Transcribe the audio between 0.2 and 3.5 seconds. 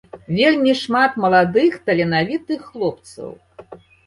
Вельмі шмат маладых таленавітых хлопцаў.